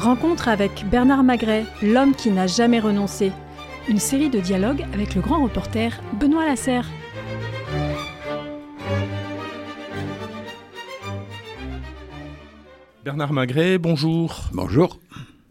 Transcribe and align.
Rencontre 0.00 0.48
avec 0.48 0.88
Bernard 0.88 1.22
Magret, 1.22 1.66
l'homme 1.82 2.14
qui 2.14 2.30
n'a 2.30 2.46
jamais 2.46 2.80
renoncé. 2.80 3.32
Une 3.86 3.98
série 3.98 4.30
de 4.30 4.40
dialogues 4.40 4.86
avec 4.94 5.14
le 5.14 5.20
grand 5.20 5.42
reporter 5.42 6.00
Benoît 6.18 6.46
Lasserre. 6.46 6.88
Bernard 13.04 13.34
Magret, 13.34 13.76
bonjour. 13.76 14.44
Bonjour. 14.54 15.00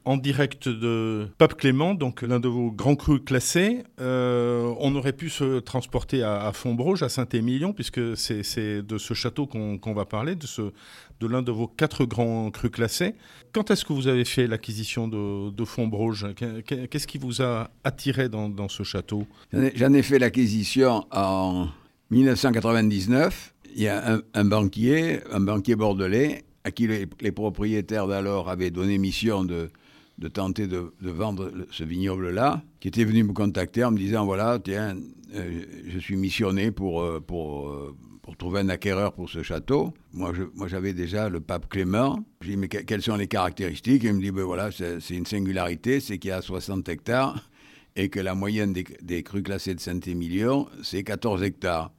En 0.09 0.17
direct 0.17 0.67
de 0.67 1.27
Pape 1.37 1.53
Clément, 1.53 1.93
donc 1.93 2.23
l'un 2.23 2.39
de 2.39 2.47
vos 2.47 2.71
grands 2.71 2.95
crus 2.95 3.21
classés. 3.23 3.83
Euh, 4.01 4.73
on 4.79 4.95
aurait 4.95 5.13
pu 5.13 5.29
se 5.29 5.59
transporter 5.59 6.23
à, 6.23 6.47
à 6.47 6.51
Fontbroge, 6.51 7.03
à 7.03 7.09
Saint-Émilion, 7.09 7.73
puisque 7.73 8.17
c'est 8.17 8.81
de 8.81 8.97
ce 8.97 9.13
château 9.13 9.45
qu'on 9.45 9.93
va 9.93 10.05
parler, 10.05 10.33
de, 10.33 11.27
l'un 11.27 11.43
de 11.43 11.51
vos 11.51 11.67
quatre 11.67 12.05
grands 12.05 12.49
crus 12.49 12.71
classés. 12.71 13.13
Quand 13.53 13.69
est-ce 13.69 13.85
que 13.85 13.93
vous 13.93 14.07
avez 14.07 14.25
fait 14.25 14.47
l'acquisition 14.47 15.07
de, 15.07 15.51
de 15.51 15.63
Fontbroge 15.63 16.25
Qu'est-ce 16.65 17.05
qui 17.05 17.19
vous 17.19 17.43
a 17.43 17.69
attiré 17.83 18.29
dans, 18.29 18.67
ce 18.67 18.81
château? 18.81 19.27
J'en 19.53 19.93
ai, 19.93 19.99
ai, 19.99 20.01
fait 20.01 20.17
l'acquisition 20.17 21.05
en 21.11 21.67
1999. 22.09 23.53
Il 23.75 23.83
y 23.83 23.87
a 23.87 24.15
un, 24.15 24.21
un 24.33 24.45
banquier, 24.45 25.19
un 25.31 25.41
banquier 25.41 25.75
bordelais, 25.75 26.45
à 26.63 26.71
qui 26.71 26.87
les, 26.87 27.05
les 27.21 27.31
propriétaires 27.31 28.07
d'alors 28.07 28.49
avaient 28.49 28.71
donné 28.71 28.97
mission 28.97 29.43
de, 29.45 29.69
de 30.19 30.27
tenter 30.27 30.67
de, 30.67 30.93
de 31.01 31.09
vendre 31.09 31.51
ce 31.71 31.83
vignoble-là, 31.83 32.61
qui 32.79 32.89
était 32.89 33.05
venu 33.05 33.23
me 33.23 33.33
contacter 33.33 33.83
en 33.83 33.91
me 33.91 33.97
disant, 33.97 34.25
voilà, 34.25 34.59
tiens, 34.59 34.97
euh, 35.33 35.63
je 35.87 35.97
suis 35.97 36.17
missionné 36.17 36.71
pour, 36.71 37.01
euh, 37.01 37.21
pour, 37.25 37.69
euh, 37.69 37.95
pour 38.21 38.35
trouver 38.35 38.59
un 38.59 38.69
acquéreur 38.69 39.13
pour 39.13 39.29
ce 39.29 39.43
château. 39.43 39.93
Moi, 40.11 40.33
moi, 40.55 40.67
j'avais 40.67 40.93
déjà 40.93 41.29
le 41.29 41.39
pape 41.39 41.69
Clément. 41.69 42.19
J'ai 42.41 42.51
dit, 42.51 42.57
mais 42.57 42.67
que, 42.67 42.79
quelles 42.79 43.01
sont 43.01 43.15
les 43.15 43.27
caractéristiques? 43.27 44.03
Il 44.03 44.13
me 44.13 44.21
dit, 44.21 44.31
ben 44.31 44.43
voilà, 44.43 44.69
c'est 44.71 45.15
une 45.15 45.25
singularité, 45.25 46.01
c'est 46.01 46.17
qu'il 46.17 46.29
y 46.29 46.33
a 46.33 46.41
60 46.41 46.87
hectares 46.89 47.49
et 47.95 48.09
que 48.09 48.19
la 48.19 48.35
moyenne 48.35 48.73
des, 48.73 48.85
des 49.01 49.23
crus 49.23 49.43
classés 49.43 49.73
de 49.73 49.79
Saint-Émilion, 49.79 50.67
c'est 50.83 51.03
14 51.03 51.43
hectares. 51.43 51.91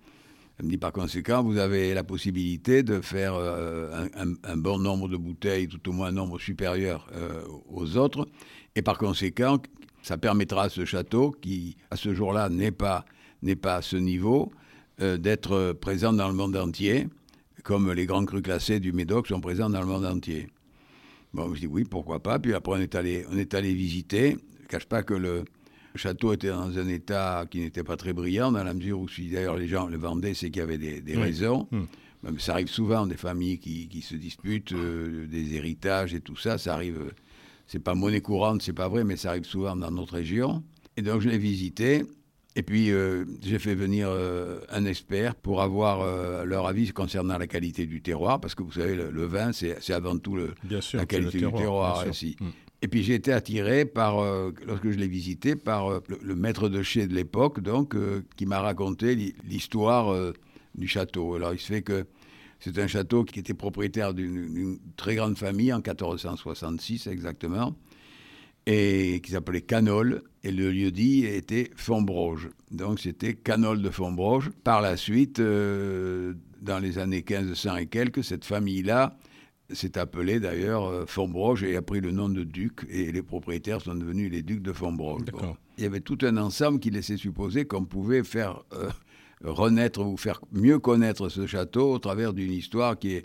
Me 0.63 0.69
dit 0.69 0.77
par 0.77 0.93
conséquent, 0.93 1.43
vous 1.43 1.57
avez 1.57 1.95
la 1.95 2.05
possibilité 2.05 2.83
de 2.83 3.01
faire 3.01 3.35
euh, 3.35 4.07
un, 4.15 4.57
bon 4.57 4.79
nombre 4.79 5.09
de 5.09 5.17
bouteilles, 5.17 5.69
tout 5.69 5.89
au 5.89 5.93
moins 5.93 6.09
un 6.09 6.13
nombre 6.13 6.39
supérieur 6.39 7.09
euh, 7.15 7.43
aux 7.71 7.97
autres. 7.97 8.29
Et 8.77 8.83
par 8.83 8.99
conséquent, 8.99 9.59
ça 10.03 10.19
permettra 10.19 10.65
à 10.65 10.69
ce 10.69 10.85
château, 10.85 11.31
qui 11.31 11.77
à 11.91 11.97
ce 11.97 12.15
jour-là 12.15 12.51
n'est 12.51 12.73
pas, 12.73 13.07
pas 13.63 13.77
à 13.77 13.83
ce 13.83 13.97
niveau, 13.97 14.53
euh, 15.01 15.17
d'être 15.17 15.73
présent 15.73 16.13
dans 16.13 16.29
le 16.29 16.35
monde 16.35 16.57
entier, 16.57 17.09
comme 17.63 17.91
les 17.93 18.05
grands 18.05 18.25
crus 18.27 18.43
classés 18.43 18.81
du 18.81 18.93
Médoc 18.93 19.29
sont 19.29 19.41
présents 19.41 19.71
dans 19.71 19.81
le 19.81 19.87
monde 19.87 20.05
entier. 20.05 20.49
Bon, 21.33 21.55
je 21.55 21.61
dis 21.61 21.67
oui, 21.69 21.85
pourquoi 21.85 22.23
pas. 22.23 22.39
Puis 22.39 22.53
après, 22.53 22.73
on 22.73 22.81
est 22.81 22.95
allé, 22.95 23.25
on 23.31 23.39
est 23.39 23.55
allé 23.55 23.73
visiter. 23.73 24.37
Je 24.59 24.65
ne 24.65 24.69
cache 24.69 24.87
pas 24.87 25.03
que 25.03 25.15
le, 25.15 25.45
le 25.95 25.99
château 25.99 26.33
était 26.33 26.49
dans 26.49 26.79
un 26.79 26.89
état 26.89 27.47
qui 27.51 27.61
n'était 27.61 27.85
pas 27.85 27.97
très 27.97 28.13
brillant, 28.13 28.53
dans 28.53 28.65
la 28.65 28.75
mesure 28.75 29.01
où, 29.01 29.09
si 29.09 29.29
d'ailleurs 29.29 29.57
les 29.57 29.69
gens 29.69 29.87
le 29.89 29.99
vendaient, 29.99 30.35
c'est 30.35 30.51
qu'il 30.51 30.61
y 30.61 30.63
avait 30.63 30.79
des, 30.79 31.01
des 31.01 31.17
oui. 31.17 31.23
raisons. 31.23 31.67
Mmh. 31.71 31.81
Mais 32.23 32.31
ça 32.39 32.53
arrive 32.53 32.69
souvent, 32.69 33.07
des 33.07 33.17
familles 33.17 33.59
qui, 33.59 33.89
qui 33.89 34.03
se 34.03 34.15
disputent, 34.15 34.73
euh, 34.73 35.27
des 35.27 35.55
héritages 35.55 36.13
et 36.13 36.21
tout 36.21 36.37
ça. 36.37 36.59
Ça 36.59 36.75
arrive, 36.75 36.99
euh, 36.99 37.11
c'est 37.67 37.79
pas 37.79 37.95
monnaie 37.95 38.21
courante, 38.21 38.61
c'est 38.63 38.75
pas 38.75 38.89
vrai, 38.89 39.05
mais 39.05 39.17
ça 39.17 39.31
arrive 39.31 39.45
souvent 39.45 39.75
dans 39.75 39.91
notre 39.91 40.15
région. 40.15 40.63
Et 40.97 41.03
donc 41.03 41.23
je 41.23 41.31
l'ai 41.31 41.39
visité. 41.39 42.05
Et 42.57 42.63
puis 42.63 42.91
euh, 42.91 43.25
j'ai 43.43 43.59
fait 43.59 43.75
venir 43.75 44.09
euh, 44.11 44.61
un 44.69 44.85
expert 44.85 45.35
pour 45.35 45.63
avoir 45.63 46.05
leur 46.45 46.67
avis 46.67 46.91
concernant 46.91 47.39
la 47.39 47.47
qualité 47.47 47.87
du 47.87 48.03
terroir, 48.03 48.39
parce 48.39 48.55
que 48.55 48.63
vous 48.63 48.73
savez, 48.73 48.97
le, 48.97 49.11
le 49.11 49.25
vin, 49.25 49.53
c'est 49.53 49.91
avant 49.91 50.19
tout 50.19 50.37
le, 50.37 50.53
sûr, 50.81 50.99
la 50.99 51.07
qualité 51.07 51.39
terroir, 51.39 51.55
du 51.55 51.63
terroir 51.63 52.09
ici. 52.09 52.37
Mmh. 52.39 52.47
Et 52.83 52.89
puis 52.89 53.03
j'ai 53.03 53.15
été 53.15 53.33
attiré 53.33 53.85
par, 53.85 54.21
euh, 54.21 54.53
lorsque 54.67 54.91
je 54.91 54.99
l'ai 54.99 55.09
visité, 55.09 55.55
par 55.55 55.91
euh, 55.91 56.01
le, 56.23 56.35
maître 56.35 56.69
de 56.69 56.83
chez 56.83 57.07
de 57.07 57.15
l'époque, 57.15 57.61
donc, 57.61 57.95
euh, 57.95 58.23
qui 58.37 58.47
m'a 58.47 58.61
raconté 58.61 59.35
l'histoire 59.45 60.33
du 60.75 60.89
château. 60.89 61.35
Alors 61.35 61.53
il 61.53 61.59
se 61.59 61.67
fait 61.67 61.83
que 61.83 62.07
c'est 62.59 62.79
un 62.79 62.87
château 62.87 63.25
qui 63.25 63.39
était 63.39 63.55
propriétaire 63.55 64.15
d'une 64.15 64.79
très 64.97 65.15
grande 65.15 65.37
famille 65.37 65.73
en 65.73 65.79
1466 65.79 67.07
exactement, 67.07 67.77
et 68.67 69.21
qui 69.23 69.33
s'appelait 69.33 69.63
Canol, 69.63 70.23
et 70.43 70.51
le 70.51 70.71
lieu-dit 70.71 71.27
était 71.27 71.71
Fontbroge. 71.77 72.49
Donc 72.71 73.01
c'était 73.01 73.35
Canol 73.35 73.83
de 73.83 73.91
Fontbroge. 73.91 74.51
Par 74.65 74.81
la 74.81 74.97
suite, 74.97 75.39
dans 75.39 76.79
les 76.79 76.99
années 76.99 77.25
1500 77.29 77.77
et 77.77 77.87
quelques, 77.87 78.25
cette 78.25 78.45
famille-là 78.45 79.19
s'est 79.73 79.99
appelé 79.99 80.41
d'ailleurs 80.41 80.85
euh, 80.87 81.05
Fontbroge 81.07 81.63
et 81.63 81.77
a 81.77 81.83
pris 81.83 82.01
le 82.01 82.11
nom 82.11 82.29
de 82.29 82.45
duc 82.45 82.87
et 82.89 83.13
les 83.13 83.23
propriétaires 83.23 83.81
sont 83.81 83.95
devenus 83.95 84.31
les 84.31 84.43
ducs 84.43 84.63
de 84.63 84.73
Fontbroge. 84.73 85.23
Bon. 85.33 85.57
Il 85.79 85.85
y 85.85 85.87
avait 85.87 86.01
tout 86.01 86.19
un 86.23 86.37
ensemble 86.37 86.81
qui 86.81 86.91
laissait 86.91 87.17
supposer 87.17 87.65
qu'on 87.65 87.85
pouvait 87.85 88.23
faire 88.23 88.63
euh, 88.73 88.91
renaître 89.43 90.01
ou 90.01 90.17
faire 90.17 90.41
mieux 90.53 90.79
connaître 90.79 91.29
ce 91.29 91.47
château 91.47 91.93
au 91.93 91.99
travers 91.99 92.33
d'une 92.33 92.53
histoire 92.53 92.99
qui 92.99 93.15
est 93.15 93.25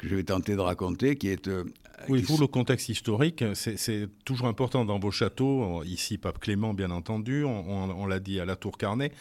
que 0.00 0.08
je 0.08 0.16
vais 0.16 0.24
tenter 0.24 0.56
de 0.56 0.60
raconter, 0.60 1.16
qui 1.16 1.28
est... 1.28 1.48
Euh, 1.48 1.64
oui, 2.08 2.22
vous, 2.22 2.38
le 2.38 2.46
contexte 2.46 2.88
historique, 2.88 3.44
c'est 3.52 4.08
toujours 4.24 4.46
important 4.46 4.86
dans 4.86 4.98
vos 4.98 5.10
châteaux, 5.10 5.82
ici 5.84 6.16
Pape 6.16 6.38
Clément 6.38 6.72
bien 6.72 6.90
entendu, 6.90 7.44
on, 7.44 7.70
on, 7.70 7.90
on 7.90 8.06
l'a 8.06 8.20
dit 8.20 8.40
à 8.40 8.46
la 8.46 8.56
Tour 8.56 8.78
Carnet, 8.78 9.12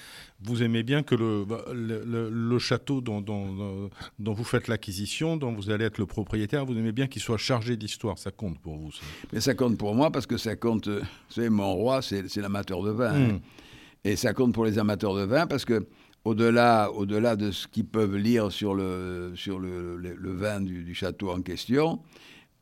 vous 0.41 0.63
aimez 0.63 0.84
bien 0.84 1.03
que 1.03 1.13
le, 1.13 1.45
le, 1.73 2.06
le, 2.06 2.29
le 2.29 2.59
château 2.59 3.01
dont, 3.01 3.19
dont, 3.19 3.89
dont, 4.18 4.34
vous 4.34 4.45
faites 4.45 4.69
l'acquisition, 4.69 5.35
dont 5.35 5.51
vous 5.51 5.72
allez 5.72 5.84
être 5.84 5.97
le 5.97 6.06
propriétaire, 6.06 6.66
vous 6.66 6.78
aimez 6.78 6.94
bien 6.94 7.07
qu'il 7.07 7.22
soit 7.22 7.38
chargé 7.38 7.75
d'histoire, 7.75 8.18
ça 8.18 8.31
compte 8.31 8.57
pour 8.59 8.78
vous 8.78 8.94
ça. 8.94 9.01
Mais 9.34 9.41
ça 9.41 9.56
compte 9.56 9.78
pour 9.78 9.94
moi 9.94 10.09
parce 10.09 10.25
que 10.25 10.38
ça 10.38 10.56
compte, 10.56 10.88
vous 10.88 11.03
savez, 11.28 11.50
mon 11.50 11.73
roi, 11.73 12.01
c'est 12.01 12.34
l'amateur 12.38 12.81
de 12.81 12.91
vin. 12.91 13.12
Mmh. 13.12 13.29
Hein. 13.31 13.39
Et 14.06 14.16
ça 14.16 14.34
compte 14.34 14.53
pour 14.53 14.63
les 14.63 14.79
amateurs 14.79 15.16
de 15.16 15.23
vin 15.23 15.45
parce 15.47 15.66
que 15.66 15.85
au-delà 16.25 16.91
au 16.91 17.06
de 17.06 17.52
ce 17.52 17.68
qu'ils 17.68 17.85
peuvent 17.85 18.16
lire 18.18 18.52
sur 18.52 18.74
le, 18.74 19.31
sur 19.35 19.59
le, 19.59 19.97
le, 19.97 20.16
le 20.16 20.31
vin 20.34 20.62
du, 20.62 20.84
du, 20.84 20.94
château 20.94 21.31
en 21.31 21.41
question, 21.41 22.02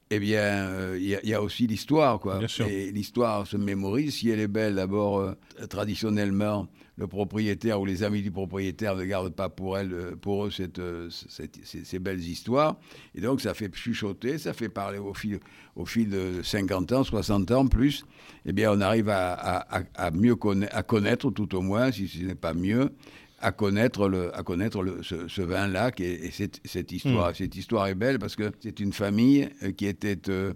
eh 0.10 0.20
bien, 0.20 0.96
il 0.96 1.14
euh, 1.14 1.20
y, 1.24 1.28
y, 1.28 1.34
a 1.34 1.42
aussi 1.42 1.68
l'histoire, 1.68 2.20
quoi. 2.20 2.40
Et 2.70 2.92
l'histoire 2.92 3.46
se 3.46 3.58
mémorise. 3.58 4.16
Si 4.16 4.30
elle 4.30 4.40
est 4.40 4.48
belle, 4.48 4.76
d'abord, 4.76 5.20
euh, 5.20 5.34
traditionnellement, 5.70 6.68
le 6.96 7.08
propriétaire 7.08 7.82
ou 7.82 7.86
les 7.86 8.04
amis 8.04 8.22
du 8.22 8.32
propriétaire 8.32 8.96
ne 8.96 9.04
gardent 9.04 9.34
pas 9.36 9.50
pour 9.50 9.78
elle, 9.78 9.92
euh, 9.92 10.16
pour 10.16 10.46
eux, 10.46 10.52
cette, 10.52 10.82
cette, 11.10 11.60
ces, 11.66 11.84
ces, 11.84 12.00
belles 12.00 12.22
histoires. 12.24 12.78
Et 13.16 13.22
donc, 13.22 13.42
ça 13.42 13.54
fait 13.54 13.70
chuchoter, 13.74 14.38
ça 14.38 14.54
fait 14.54 14.70
parler 14.70 14.98
au 14.98 15.14
fil, 15.14 15.40
au 15.76 15.86
fil 15.86 16.10
de 16.10 16.42
50 16.42 16.94
ans, 16.94 17.04
60 17.04 17.52
ans, 17.52 17.68
plus. 17.68 18.06
Eh 18.46 18.54
bien, 18.54 18.72
on 18.72 18.80
arrive 18.80 19.10
à, 19.10 19.34
à, 19.34 19.84
à 19.96 20.12
mieux 20.12 20.38
à 20.72 20.84
connaître, 20.84 21.32
tout 21.32 21.54
au 21.54 21.62
moins, 21.62 21.92
si 21.92 22.08
ce 22.08 22.20
n'est 22.20 22.36
pas 22.36 22.54
mieux, 22.54 22.94
à 23.40 23.52
connaître, 23.52 24.10
le, 24.10 24.36
à 24.36 24.44
connaître 24.44 24.82
le, 24.82 25.04
ce, 25.04 25.28
ce 25.28 25.42
vin-là 25.42 25.92
et, 26.00 26.26
et 26.28 26.32
cette, 26.32 26.60
cette, 26.66 26.92
histoire. 26.92 27.32
Mmh. 27.32 27.36
Cette 27.36 27.56
histoire 27.56 27.88
est 27.88 27.96
belle 27.96 28.20
parce 28.20 28.36
que 28.36 28.52
c'est 28.62 28.80
une 28.80 28.94
famille 28.94 29.50
euh, 29.64 29.72
qui 29.72 29.86
était, 29.86 30.18
euh, 30.30 30.54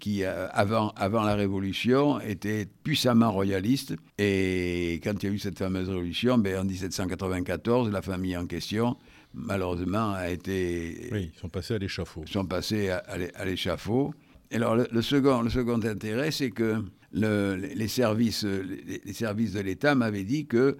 qui 0.00 0.24
euh, 0.24 0.48
avant, 0.50 0.90
avant 0.96 1.22
la 1.22 1.36
Révolution 1.36 2.20
était 2.20 2.66
puissamment 2.82 3.30
royaliste. 3.30 3.94
Et 4.18 5.00
quand 5.04 5.22
il 5.22 5.28
y 5.28 5.32
a 5.32 5.34
eu 5.34 5.38
cette 5.38 5.58
fameuse 5.58 5.88
révolution, 5.88 6.38
ben, 6.38 6.58
en 6.58 6.64
1794, 6.64 7.90
la 7.90 8.02
famille 8.02 8.36
en 8.36 8.46
question, 8.46 8.96
malheureusement, 9.32 10.12
a 10.12 10.28
été. 10.30 11.08
Oui, 11.12 11.30
ils 11.34 11.38
sont 11.38 11.48
passés 11.48 11.74
à 11.74 11.78
l'échafaud. 11.78 12.24
Sont 12.26 12.46
passés 12.46 12.90
à, 12.90 13.04
à 13.34 13.44
l'échafaud. 13.44 14.12
Alors 14.50 14.74
le, 14.74 14.88
le, 14.90 15.02
second, 15.02 15.42
le 15.42 15.50
second 15.50 15.80
intérêt, 15.84 16.30
c'est 16.30 16.50
que 16.50 16.82
le, 17.12 17.54
les, 17.54 17.88
services, 17.88 18.44
les, 18.44 19.00
les 19.04 19.12
services 19.12 19.52
de 19.52 19.60
l'État 19.60 19.94
m'avaient 19.94 20.24
dit 20.24 20.46
que 20.46 20.78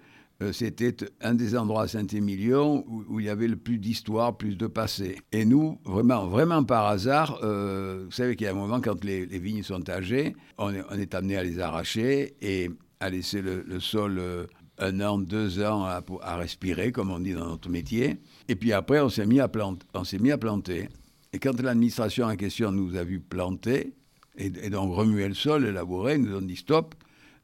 c'était 0.52 0.94
un 1.20 1.34
des 1.34 1.56
endroits 1.56 1.82
à 1.82 1.88
Saint-Émilion 1.88 2.84
où, 2.86 3.18
il 3.18 3.26
y 3.26 3.28
avait 3.28 3.48
le 3.48 3.56
plus 3.56 3.78
d'histoire, 3.78 4.36
plus 4.36 4.56
de 4.56 4.68
passé. 4.68 5.18
Et 5.32 5.44
nous, 5.44 5.80
vraiment, 5.84 6.28
vraiment 6.28 6.62
par 6.62 6.86
hasard, 6.86 7.40
euh, 7.42 8.04
vous 8.04 8.12
savez 8.12 8.36
qu'il 8.36 8.44
y 8.44 8.48
a 8.48 8.52
un 8.52 8.56
moment, 8.56 8.80
quand 8.80 9.04
les, 9.04 9.26
vignes 9.26 9.64
sont 9.64 9.88
âgées, 9.90 10.36
on 10.56 10.72
est, 10.72 11.14
amené 11.14 11.36
à 11.36 11.42
les 11.42 11.58
arracher 11.58 12.36
et 12.40 12.70
à 13.00 13.10
laisser 13.10 13.42
le, 13.42 13.80
sol 13.80 14.18
euh, 14.18 14.46
un 14.78 15.00
an, 15.00 15.18
deux 15.18 15.60
ans 15.60 15.84
à, 15.84 16.36
respirer, 16.36 16.92
comme 16.92 17.10
on 17.10 17.18
dit 17.18 17.34
dans 17.34 17.48
notre 17.48 17.68
métier. 17.68 18.18
Et 18.46 18.54
puis 18.54 18.72
après, 18.72 19.00
on 19.00 19.08
s'est 19.08 19.26
mis, 19.26 19.40
à 19.40 19.48
planter, 19.48 19.86
on 19.92 20.02
mis 20.20 20.30
à 20.30 20.38
planter. 20.38 20.88
Et 21.32 21.40
quand 21.40 21.60
l'administration 21.60 22.26
en 22.26 22.36
question 22.36 22.70
nous 22.70 22.96
a 22.96 23.02
vu 23.02 23.18
planter, 23.18 23.92
et, 24.36 24.46
et 24.62 24.70
donc 24.70 24.94
remuer 24.94 25.26
le 25.26 25.34
sol, 25.34 25.66
élaborer, 25.66 26.16
nous 26.16 26.36
ont 26.36 26.42
dit 26.42 26.56
stop, 26.56 26.94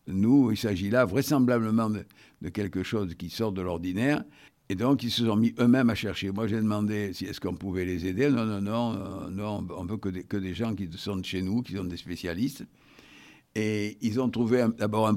nous, 0.07 0.51
il 0.51 0.57
s'agit 0.57 0.91
là 0.91 1.05
vraisemblablement 1.05 1.91
de, 1.91 2.49
quelque 2.51 2.83
chose 2.83 3.15
qui 3.15 3.31
sort 3.31 3.53
de 3.53 3.63
l'ordinaire. 3.63 4.23
Et 4.69 4.75
donc, 4.75 5.03
ils 5.03 5.11
se 5.11 5.27
sont 5.27 5.37
mis 5.37 5.55
eux-mêmes 5.59 5.91
à 5.91 5.95
chercher. 5.95 6.31
Moi, 6.31 6.47
j'ai 6.47 6.57
demandé 6.57 7.13
si 7.13 7.27
est-ce 7.27 7.41
qu'on 7.41 7.55
pouvait 7.55 7.85
les 7.85 8.07
aider. 8.07 8.31
Non, 8.31 8.45
non, 8.47 8.61
non, 8.61 8.95
euh, 8.95 9.31
non 9.31 9.67
on 9.77 9.85
veut 9.85 9.99
que 9.99 10.09
des, 10.09 10.25
que 10.25 10.37
des, 10.37 10.55
gens 10.55 10.75
qui 10.75 10.89
sont 10.97 11.17
de 11.17 11.25
chez 11.25 11.43
nous, 11.43 11.63
qui 11.63 11.75
sont 11.75 11.85
des 11.85 11.97
spécialistes. 11.97 12.65
Et 13.55 13.99
ils 14.01 14.21
ont 14.21 14.31
trouvé 14.31 14.65
d'abord 14.79 15.11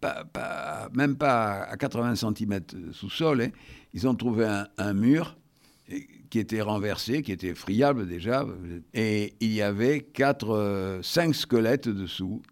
pas, 0.00 0.88
même 0.92 1.16
pas 1.16 1.62
à 1.62 1.76
80 1.76 2.16
cm 2.16 2.60
sous 2.92 3.10
sol, 3.10 3.40
hein, 3.40 3.50
ils 3.94 4.08
ont 4.08 4.16
trouvé 4.16 4.46
un, 4.46 4.66
un 4.78 4.94
mur 4.94 5.36
qui 6.30 6.40
était 6.40 6.60
renversé, 6.60 7.22
qui 7.22 7.30
était 7.30 7.54
friable 7.54 8.08
déjà, 8.08 8.44
et 8.94 9.34
il 9.40 9.52
y 9.52 9.62
avait 9.62 10.00
quatre, 10.00 11.00
cinq 11.02 11.34
squelettes 11.34 11.88
dessous. 11.88 12.42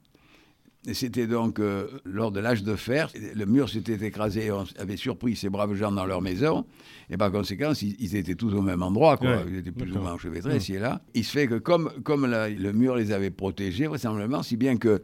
C'était 0.92 1.26
donc 1.26 1.60
lors 2.04 2.30
de 2.30 2.40
l'âge 2.40 2.62
de 2.62 2.76
fer, 2.76 3.10
le 3.34 3.46
mur 3.46 3.70
s'était 3.70 4.06
écrasé, 4.06 4.50
on 4.50 4.64
avait 4.78 4.98
surpris 4.98 5.34
ces 5.34 5.48
braves 5.48 5.74
gens 5.74 5.90
dans 5.90 6.04
leur 6.04 6.20
maison, 6.20 6.66
et 7.08 7.16
par 7.16 7.32
conséquent, 7.32 7.72
ils, 7.80 8.16
étaient 8.16 8.34
tous 8.34 8.52
au 8.54 8.60
même 8.60 8.82
endroit, 8.82 9.16
quoi. 9.16 9.38
ils 9.48 9.58
étaient 9.58 9.70
plus 9.70 9.90
ou 9.92 10.00
moins 10.00 10.12
enchevêtrés 10.12 10.56
ici 10.56 10.74
et 10.74 10.78
là. 10.78 11.00
Il 11.14 11.24
se 11.24 11.30
fait 11.30 11.46
que 11.46 11.54
comme, 11.54 11.90
comme 12.02 12.26
le 12.26 12.72
mur 12.72 12.96
les 12.96 13.12
avait 13.12 13.30
protégés, 13.30 13.86
vraisemblablement, 13.86 14.42
si 14.42 14.56
bien 14.56 14.76
que 14.76 15.02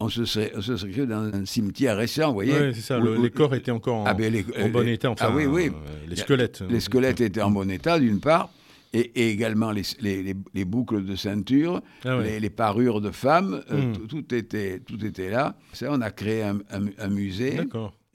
on 0.00 0.08
se 0.08 0.24
serait, 0.24 0.52
on 0.56 0.62
se 0.62 0.76
serait 0.76 0.90
cru 0.90 1.06
dans 1.06 1.22
un 1.22 1.44
cimetière 1.44 1.96
récent, 1.96 2.28
vous 2.28 2.34
voyez. 2.34 2.58
Oui, 2.58 2.74
c'est 2.74 2.80
ça. 2.80 2.98
les 2.98 3.30
corps 3.30 3.54
étaient 3.54 3.70
encore 3.70 3.96
en, 3.96 4.04
ah, 4.06 4.14
ben, 4.14 4.32
bon 4.72 4.88
état. 4.88 5.10
Enfin, 5.10 5.26
ah 5.28 5.32
oui, 5.34 5.44
oui. 5.44 5.68
Euh, 5.68 6.08
les 6.08 6.16
squelettes. 6.16 6.62
Les 6.68 6.80
squelettes 6.80 7.20
étaient 7.20 7.42
en 7.42 7.50
bon 7.50 7.70
état, 7.70 8.00
d'une 8.00 8.18
part, 8.18 8.50
et, 8.92 9.30
également 9.30 9.70
les, 9.70 9.82
les, 10.00 10.34
les, 10.54 10.64
boucles 10.64 11.04
de 11.04 11.16
ceinture, 11.16 11.80
ah 12.04 12.20
les, 12.20 12.50
parures 12.50 13.00
de 13.00 13.10
femmes, 13.10 13.62
euh, 13.70 13.92
hmm. 13.92 14.06
tout, 14.08 14.34
était, 14.34 14.80
tout 14.80 15.04
était 15.04 15.30
là. 15.30 15.56
Ça, 15.72 15.88
on 15.90 16.00
a 16.00 16.10
créé 16.10 16.42
un, 16.42 16.58
un, 16.70 17.08
musée. 17.08 17.60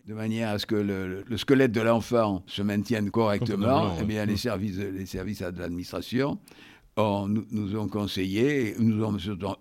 De 0.06 0.14
manière 0.14 0.50
à 0.50 0.60
ce 0.60 0.68
que 0.68 0.76
le, 0.76 1.24
le 1.28 1.38
squelette 1.38 1.72
de 1.72 1.82
l'enfant 1.82 2.44
se 2.46 2.62
maintienne 2.62 3.10
correctement, 3.10 3.96
eh 4.00 4.04
bien, 4.04 4.26
les 4.26 4.38
services, 4.38 4.78
les 4.78 5.08
services 5.08 5.42
de 5.42 5.60
l'administration 5.60 6.40
nous, 6.98 7.76
ont 7.76 7.88
conseillé, 7.88 8.76
nous 8.80 9.04
ont 9.04 9.18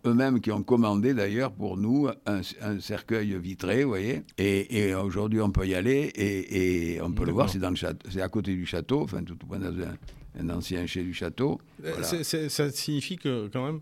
eux-mêmes 0.07 0.41
qui 0.41 0.53
ont 0.53 0.63
commandé 0.63 1.15
d'ailleurs 1.15 1.53
pour 1.53 1.77
nous 1.77 2.09
un, 2.27 2.43
cercueil 2.81 3.37
vitré, 3.39 3.83
vous 3.83 3.91
voyez. 3.91 4.23
Et, 4.39 4.95
aujourd'hui, 4.95 5.41
on 5.41 5.51
peut 5.51 5.67
y 5.67 5.75
aller 5.75 6.13
et, 6.15 7.01
on 7.03 7.13
peut 7.13 7.25
le 7.25 7.33
voir, 7.33 7.49
c'est 7.49 7.59
dans 7.59 7.71
le 7.71 7.77
c'est 7.77 8.23
à 8.23 8.29
côté 8.29 8.55
du 8.55 8.67
château, 8.67 9.03
enfin 9.03 9.23
tout 9.25 9.35
au 9.43 9.47
point 9.47 9.59
dans 9.59 9.69
un, 9.69 9.95
ancien 10.51 10.87
chez 10.87 11.03
du 11.03 11.15
château. 11.15 11.61
Euh, 11.85 12.03
ça 12.03 12.71
signifie 12.71 13.17
que 13.17 13.49
quand 13.49 13.65
même 13.65 13.81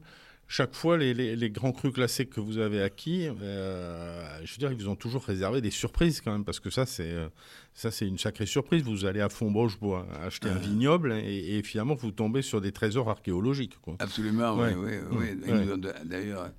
chaque 0.52 0.74
fois, 0.74 0.98
les, 0.98 1.50
grands 1.50 1.72
crus 1.72 1.94
classés 1.94 2.26
que 2.26 2.38
vous 2.38 2.58
avez 2.58 2.82
acquis, 2.82 3.26
euh, 3.26 4.38
je 4.44 4.52
veux 4.52 4.58
dire, 4.58 4.70
ils 4.70 4.76
vous 4.76 4.88
ont 4.90 4.96
toujours 4.96 5.24
réservé 5.24 5.62
des 5.62 5.70
surprises 5.70 6.20
quand 6.20 6.30
même, 6.30 6.44
parce 6.44 6.60
que 6.60 6.68
ça, 6.68 6.84
c'est 6.84 7.10
euh, 7.10 7.28
ça, 7.72 7.90
c'est 7.90 8.06
une 8.06 8.18
sacrée 8.18 8.44
surprise. 8.44 8.82
Vous 8.82 9.06
allez 9.06 9.22
à 9.22 9.30
Fontbroche 9.30 9.76
pour 9.76 10.04
acheter 10.20 10.50
un 10.50 10.58
vignoble 10.58 11.14
et, 11.14 11.62
finalement, 11.62 11.94
vous 11.94 12.10
tombez 12.10 12.42
sur 12.42 12.60
des 12.60 12.70
trésors 12.70 13.08
archéologiques. 13.08 13.78
Absolument, 13.98 14.54
oui, 14.58 14.96
oui, 15.10 15.26
mmh. 15.36 15.80
D'ailleurs, 16.04 16.50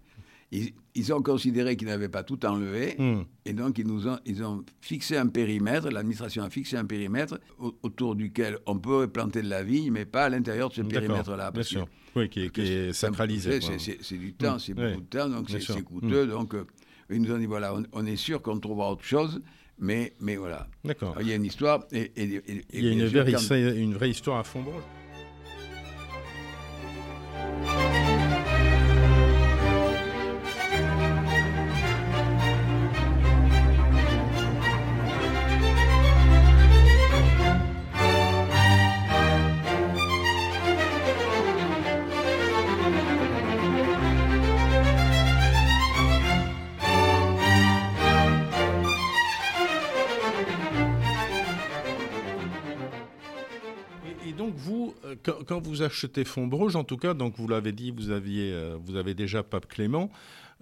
ils, 0.96 1.14
ont 1.14 1.22
considéré 1.22 1.76
qu'ils 1.76 1.88
n'avaient 1.88 2.10
pas 2.10 2.24
tout 2.24 2.46
enlevé, 2.46 2.96
mmh. 2.98 3.22
et 3.46 3.54
donc 3.54 3.78
ils 3.80 3.88
nous 3.88 4.08
ont, 4.08 4.20
ils 4.26 4.44
ont 4.44 4.64
fixé 4.82 5.18
un 5.18 5.28
périmètre, 5.28 5.90
l'administration 5.90 6.44
a 6.44 6.50
fixé 6.50 6.78
un 6.78 6.86
périmètre 6.86 7.40
autour 7.82 8.16
duquel 8.16 8.60
on 8.66 8.78
peut 8.78 9.08
planter 9.08 9.42
de 9.42 9.50
la 9.50 9.64
vigne, 9.64 9.92
mais 9.92 10.06
pas 10.06 10.26
à 10.26 10.30
l'intérieur 10.30 10.70
de 10.70 10.76
ce 10.76 10.82
périmètre-là. 10.82 11.52
Bien 11.52 11.64
sûr, 11.64 11.88
oui, 12.16 12.30
qui, 12.30 12.42
est 12.42 12.94
sacralisé. 12.94 13.60
C'est 13.80 14.18
du 14.18 14.34
temps, 14.34 14.56
mmh. 14.56 14.60
c'est 14.60 14.74
beaucoup 14.74 15.02
de 15.02 15.08
temps, 15.08 15.30
donc 15.30 15.50
c'est 15.50 15.84
coûteux. 15.84 16.26
Mmh. 16.26 16.30
Donc 16.30 16.54
euh, 16.54 16.66
ils 17.10 17.22
nous 17.22 17.32
ont 17.32 17.38
dit, 17.38 17.46
voilà, 17.46 17.74
on, 17.92 18.06
est 18.06 18.16
sûr 18.16 18.42
qu'on 18.42 18.60
trouvera 18.60 18.92
autre 18.92 19.04
chose. 19.04 19.42
Mais, 19.80 20.14
mais 20.22 20.36
voilà. 20.36 20.68
D'accord. 20.86 21.18
Il 21.20 21.28
y 21.28 21.32
a 21.32 21.36
une 21.36 21.46
histoire. 21.46 21.84
Et, 21.92 22.12
il 22.16 22.32
y 22.32 22.88
a 22.88 22.92
une, 22.92 23.06
vraie, 23.06 23.82
une 23.82 23.94
vraie 23.96 24.12
histoire 24.12 24.38
à 24.38 24.44
fond 24.44 24.64
quand, 55.44 55.66
vous 55.66 55.82
achetez 55.82 56.26
Fontbroge, 56.26 56.76
en 56.76 56.84
tout 56.84 56.98
cas, 56.98 57.14
donc 57.14 57.36
vous 57.38 57.48
l'avez 57.48 57.72
dit, 57.72 57.92
vous 57.92 58.12
aviez, 58.12 58.52
euh, 58.52 58.78
vous 58.84 58.96
avez 58.96 59.14
déjà 59.14 59.44
Pape 59.44 59.68
Clément. 59.68 60.10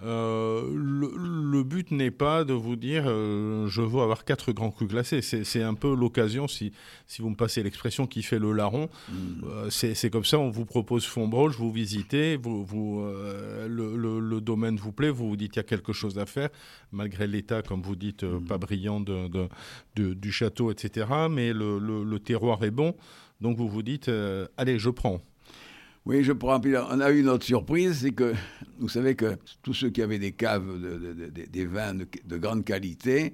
Euh, 0.03 0.63
le, 0.73 1.63
but 1.63 1.91
n'est 1.91 2.09
pas 2.09 2.43
de 2.43 2.53
vous 2.53 2.75
dire 2.75 3.03
euh, 3.05 3.67
je 3.67 3.83
veux 3.83 4.01
avoir 4.01 4.25
quatre 4.25 4.51
grands 4.51 4.71
crus 4.71 4.87
glacés. 4.87 5.21
C'est 5.21 5.61
un 5.61 5.75
peu 5.75 5.93
l'occasion, 5.93 6.47
si, 6.47 6.71
si 7.05 7.21
vous 7.21 7.29
me 7.29 7.35
passez 7.35 7.61
l'expression, 7.61 8.07
qui 8.07 8.23
fait 8.23 8.39
le 8.39 8.51
larron. 8.51 8.89
Mm. 9.09 9.69
c'est 9.69 10.09
comme 10.09 10.25
ça, 10.25 10.39
on 10.39 10.49
vous 10.49 10.65
propose 10.65 11.05
Fontbroge, 11.05 11.55
vous 11.55 11.71
visitez, 11.71 12.35
vous, 12.35 12.65
vous 12.65 13.05
le, 13.67 14.39
domaine 14.39 14.77
vous 14.77 14.91
plaît, 14.91 15.11
vous 15.11 15.29
vous 15.29 15.35
dites 15.35 15.55
il 15.55 15.59
y 15.59 15.59
a 15.59 15.63
quelque 15.63 15.93
chose 15.93 16.17
à 16.17 16.25
faire, 16.25 16.49
malgré 16.91 17.27
l'état, 17.27 17.61
comme 17.61 17.83
vous 17.83 17.95
dites, 17.95 18.23
mm. 18.23 18.45
pas 18.45 18.57
brillant 18.57 19.01
de, 19.01 19.29
de, 19.95 20.13
du 20.15 20.31
château, 20.31 20.71
etc. 20.71 21.05
Mais 21.29 21.53
le 21.53 22.17
terroir 22.17 22.63
est 22.63 22.71
bon. 22.71 22.95
Donc 23.41 23.57
vous 23.57 23.67
vous 23.67 23.81
dites, 23.81 24.07
euh, 24.07 24.47
allez, 24.55 24.77
je 24.77 24.89
prends. 24.89 25.19
Oui, 26.05 26.23
je 26.23 26.31
prends. 26.31 26.59
on 26.59 26.99
a 26.99 27.11
eu 27.11 27.19
une 27.19 27.29
autre 27.29 27.45
surprise, 27.45 27.99
c'est 28.01 28.11
que 28.11 28.33
vous 28.79 28.89
savez 28.89 29.15
que 29.15 29.37
tous 29.61 29.73
ceux 29.73 29.89
qui 29.89 30.01
avaient 30.01 30.19
des 30.19 30.31
caves, 30.31 30.65
des 31.31 31.65
vins 31.65 31.93
de, 31.93 32.37
grande 32.37 32.63
qualité, 32.63 33.33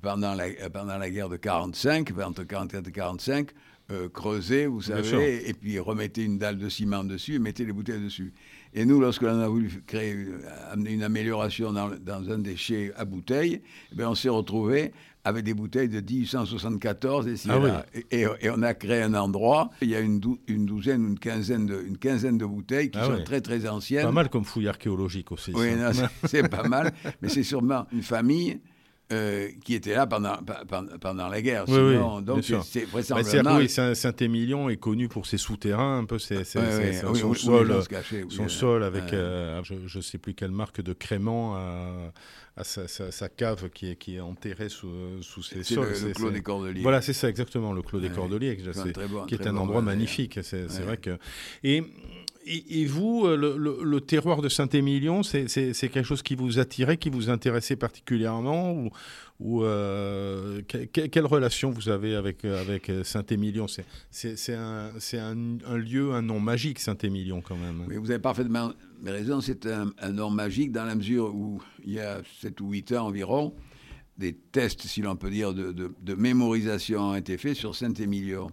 pendant 0.00 0.34
la, 0.34 0.46
pendant 0.70 0.98
la 0.98 1.10
guerre 1.10 1.28
de 1.28 1.36
45, 1.36 2.12
entre 2.20 2.44
44 2.44 2.88
et 2.88 2.92
45, 2.92 3.48
euh, 3.90 4.08
creusaient, 4.08 4.66
vous 4.66 4.82
savez, 4.82 5.48
et 5.48 5.54
puis 5.54 5.78
remettaient 5.78 6.24
une 6.24 6.38
dalle 6.38 6.58
de 6.58 6.68
ciment 6.68 7.04
dessus 7.04 7.34
et 7.34 7.38
mettaient 7.38 7.64
les 7.64 7.72
bouteilles 7.72 8.02
dessus. 8.02 8.32
Et 8.72 8.84
nous, 8.84 9.00
lorsque 9.00 9.22
l'on 9.22 9.40
a 9.40 9.48
voulu 9.48 9.70
créer, 9.86 10.14
euh, 10.14 10.38
amener 10.72 10.92
une 10.92 11.02
amélioration 11.02 11.72
dans, 11.72 11.90
dans 11.90 12.30
un 12.30 12.38
déchet 12.38 12.92
à 12.96 13.04
bouteilles, 13.04 13.60
eh 13.96 14.04
on 14.04 14.14
s'est 14.14 14.28
retrouvé 14.28 14.92
avec 15.24 15.44
des 15.44 15.54
bouteilles 15.54 15.88
de 15.88 16.00
1874 16.00 17.28
ah 17.48 17.84
et, 18.10 18.26
et, 18.40 18.50
on 18.50 18.62
a 18.62 18.74
créé 18.74 19.02
un 19.02 19.14
endroit. 19.14 19.70
Il 19.80 19.88
y 19.88 19.96
a 19.96 20.00
une, 20.00 20.20
une 20.46 20.66
douzaine, 20.66 21.04
une 21.08 21.18
quinzaine 21.18 21.66
de, 21.66 21.82
une 21.86 21.96
quinzaine 21.96 22.38
de 22.38 22.44
bouteilles 22.44 22.90
qui 22.90 22.98
ah 23.00 23.06
sont 23.06 23.24
très 23.24 23.40
très 23.40 23.66
anciennes. 23.66 24.04
Pas 24.04 24.12
mal 24.12 24.28
comme 24.28 24.44
fouille 24.44 24.68
archéologique 24.68 25.32
aussi. 25.32 25.52
Oui, 25.54 25.70
c'est 26.24 26.48
pas 26.48 26.68
mal, 26.68 26.92
mais 27.22 27.28
c'est 27.28 27.42
sûrement 27.42 27.86
une 27.92 28.02
famille 28.02 28.60
euh, 29.12 29.50
qui 29.62 29.74
était 29.74 29.94
là 29.94 30.06
pendant, 30.06 30.38
pendant, 30.98 31.28
la 31.28 31.42
guerre. 31.42 31.64
Oui, 31.68 31.96
donc 32.22 32.42
c'est 32.64 32.84
vraisemblablement... 32.84 33.56
oui, 33.56 33.68
Saint-Émilion 33.68 34.70
est 34.70 34.78
connu 34.78 35.08
pour 35.08 35.26
ses 35.26 35.36
souterrains, 35.36 35.98
un 35.98 36.04
peu 36.06 36.18
son, 36.18 36.42
sol, 37.34 37.82
son 38.30 38.48
sol 38.48 38.82
avec, 38.82 39.12
euh, 39.12 39.62
je 39.62 39.98
ne 39.98 40.02
sais 40.02 40.16
plus 40.16 40.32
quelle 40.32 40.52
marque 40.52 40.80
de 40.80 40.94
crément 40.94 41.54
à, 42.56 42.64
sa, 42.64 43.28
cave 43.28 43.68
qui 43.68 43.90
est, 43.90 43.96
qui 43.96 44.16
est 44.16 44.20
enterrée 44.20 44.70
sous, 44.70 45.20
sous 45.20 45.42
ses 45.42 45.62
sols. 45.62 45.94
C'est 45.94 46.08
le, 46.08 46.14
Clos 46.14 46.30
des 46.30 46.42
Cordeliers. 46.42 46.82
Voilà, 46.82 47.02
c'est 47.02 47.12
ça 47.12 47.28
exactement, 47.28 47.74
le 47.74 47.82
Clos 47.82 48.00
des 48.00 48.08
Cordeliers, 48.10 48.56
qui 49.28 49.34
est 49.34 49.46
un 49.46 49.56
endroit 49.56 49.82
magnifique. 49.82 50.38
C'est 50.42 50.80
vrai 50.80 50.96
que... 50.96 51.18
Et 51.62 51.82
et, 52.46 52.86
vous, 52.86 53.26
euh, 53.26 53.36
le, 53.36 54.00
terroir 54.00 54.42
de 54.42 54.48
Saint-Émilion, 54.48 55.22
c'est 55.22 55.72
quelque 55.74 56.02
chose 56.02 56.22
qui 56.22 56.34
vous 56.34 56.58
attirait, 56.58 56.96
qui 56.96 57.10
vous 57.10 57.30
intéressait 57.30 57.76
particulièrement 57.76 58.88
ou, 59.40 59.62
euh, 59.64 60.62
quelle 60.92 61.26
relation 61.26 61.70
vous 61.70 61.88
avez 61.88 62.14
avec, 62.14 62.44
avec 62.44 62.90
Saint-Émilion? 63.02 63.66
C'est 64.10 64.54
un, 64.54 65.76
lieu, 65.76 66.12
un 66.12 66.22
nom 66.22 66.40
magique, 66.40 66.78
Saint-Émilion, 66.78 67.40
quand 67.40 67.56
même. 67.56 67.84
Vous 67.98 68.10
avez 68.10 68.20
parfaitement 68.20 68.72
raison. 69.04 69.40
C'est 69.40 69.66
un, 69.66 69.92
nom 70.12 70.30
magique 70.30 70.72
dans 70.72 70.84
la 70.84 70.94
mesure 70.94 71.34
où, 71.34 71.62
il 71.84 71.94
y 71.94 72.00
a 72.00 72.20
7 72.40 72.60
ou 72.60 72.70
8 72.70 72.92
ans 72.92 73.06
environ, 73.06 73.54
des 74.18 74.32
tests, 74.32 74.82
si 74.82 75.02
l'on 75.02 75.16
peut 75.16 75.30
dire, 75.30 75.54
de, 75.54 76.14
mémorisation 76.14 77.10
ont 77.10 77.14
été 77.14 77.36
faits 77.36 77.56
sur 77.56 77.74
Saint-Émilion. 77.74 78.50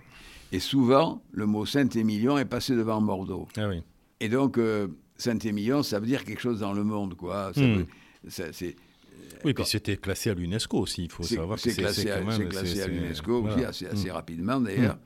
Et 0.52 0.60
souvent, 0.60 1.24
le 1.32 1.46
mot 1.46 1.66
Saint-Émilion 1.66 2.38
est 2.38 2.46
passé 2.46 2.76
devant 2.76 3.02
Bordeaux. 3.02 3.48
Ah 3.58 3.70
oui. 3.70 3.82
Et 4.20 4.30
donc, 4.30 4.58
euh, 4.58 4.88
Saint-Émilion, 5.18 5.84
ça 5.84 6.00
veut 6.00 6.08
dire 6.08 6.24
quelque 6.24 6.42
chose 6.42 6.60
dans 6.60 6.74
le 6.74 6.84
monde, 6.84 7.16
quoi. 7.16 7.52
Hmm. 7.56 7.86
c'est, 8.28 8.76
oui, 9.44 9.54
puis 9.54 9.66
c'était 9.66 9.98
classé 9.98 10.30
à 10.30 10.34
l'UNESCO 10.36 10.78
aussi, 10.78 11.06
il 11.06 11.12
faut 11.12 11.24
savoir 11.24 11.56
que 11.56 11.64
c'est 11.64 11.76
classé, 11.76 12.12
à, 12.12 12.22
classé 12.22 12.82
à 12.82 12.88
l'UNESCO 12.88 13.44
aussi, 13.44 13.64
assez, 13.64 13.88
assez, 13.88 14.10
hmm. 14.10 14.14
rapidement 14.14 14.60
d'ailleurs. 14.60 14.98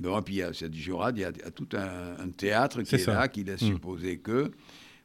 Donc, 0.00 0.24
puis 0.24 0.34
il 0.34 0.38
y 0.38 0.42
a, 0.42 0.50
il 0.50 1.18
y 1.18 1.24
a, 1.24 1.50
tout 1.50 1.68
un, 1.74 2.28
théâtre 2.30 2.82
qui 2.82 2.94
est, 2.94 3.06
là, 3.06 3.28
qui 3.28 3.44
laisse 3.44 3.62
hmm. 3.62 3.74
supposer 3.74 4.18
que. 4.18 4.50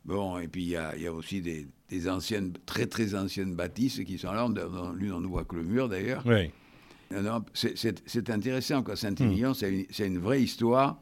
Bon, 0.05 0.39
et 0.39 0.48
puis 0.48 0.63
il 0.63 0.69
y 0.69 0.75
a, 0.77 0.96
il 0.96 1.03
y 1.03 1.08
a 1.08 1.13
aussi 1.13 1.41
des, 1.41 1.67
des, 1.89 2.10
anciennes, 2.10 2.53
très 2.65 2.88
très 2.88 3.15
anciennes 3.15 3.53
bâtisses 3.53 4.01
qui 4.05 4.17
sont 4.17 4.31
là. 4.31 4.48
L'une, 4.96 5.12
on 5.12 5.19
ne 5.19 5.27
voit 5.27 5.43
que 5.43 5.55
le 5.55 5.63
mur 5.63 5.89
d'ailleurs. 5.89 6.24
Oui. 6.25 6.51
C'est 7.54 8.30
intéressant, 8.30 8.84
quoi. 8.84 8.96
Saint-Émilion, 8.96 9.54
c'est 9.54 9.70
une, 9.70 10.06
une, 10.06 10.20
vraie 10.20 10.42
histoire 10.42 11.00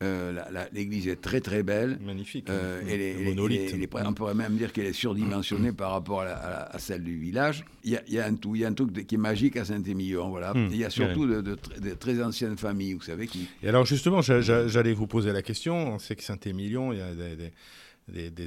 Euh, 0.00 0.40
l'église 0.72 1.08
est 1.08 1.20
très 1.20 1.40
très 1.40 1.64
belle. 1.64 1.98
Magnifique. 2.00 2.48
Euh, 2.50 2.80
mm. 2.82 4.06
on 4.06 4.12
pourrait 4.12 4.34
même 4.34 4.56
dire 4.56 4.72
qu'elle 4.72 4.86
est 4.86 4.92
surdimensionnée 4.92 5.72
par 5.76 5.90
rapport 5.90 6.22
à, 6.22 6.78
celle 6.78 7.02
du 7.02 7.18
village. 7.18 7.64
Il 7.82 8.00
y, 8.08 8.18
a, 8.18 8.26
un 8.26 8.34
tout, 8.34 8.54
il 8.54 8.60
y 8.60 8.64
a 8.64 8.68
un 8.68 8.74
truc 8.74 9.06
qui 9.06 9.16
est 9.16 9.18
magique 9.18 9.56
à 9.56 9.64
Saint-Émilion. 9.64 10.28
Voilà. 10.28 10.54
Mm. 10.54 10.68
Il 10.70 10.76
y 10.76 10.84
a 10.84 10.90
surtout 10.90 11.26
de, 11.26 11.56
très 11.98 12.22
anciennes 12.22 12.56
familles, 12.56 12.94
vous 12.94 13.02
savez. 13.02 13.26
Qui... 13.26 13.48
Et 13.62 13.68
alors 13.68 13.86
justement, 13.86 14.20
j'allais 14.22 14.92
vous 14.92 15.08
poser 15.08 15.32
la 15.32 15.42
question. 15.42 15.94
On 15.94 15.98
sait 15.98 16.14
que 16.14 16.22
Saint-Émilion, 16.22 16.92
il 16.92 16.98
y 16.98 17.02
a 17.02 17.14
des, 17.14 17.52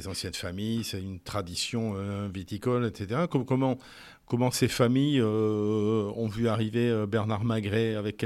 anciennes 0.07 0.33
familles, 0.33 0.83
c'est 0.83 1.01
une 1.01 1.19
tradition 1.19 1.93
euh, 1.95 2.29
viticole, 2.33 2.85
etc. 2.85 3.21
Comment, 3.29 4.51
ces 4.51 4.67
familles 4.67 5.21
ont 5.21 6.27
vu 6.27 6.47
arriver 6.47 7.05
Bernard 7.07 7.43
Magret 7.43 7.95
avec 7.95 8.25